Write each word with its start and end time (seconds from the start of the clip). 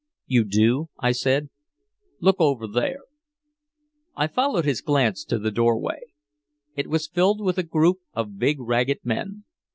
"You 0.25 0.45
do," 0.45 0.87
I 0.97 1.11
said. 1.11 1.51
"Look 2.19 2.37
over 2.39 2.65
there." 2.65 3.01
I 4.15 4.25
followed 4.25 4.65
his 4.65 4.81
glance 4.81 5.23
to 5.25 5.37
the 5.37 5.51
doorway. 5.51 5.99
It 6.75 6.87
was 6.87 7.05
filled 7.07 7.39
with 7.39 7.59
a 7.59 7.73
group 7.77 7.99
of 8.15 8.39
big 8.39 8.59
ragged 8.59 9.01
men. 9.03 9.43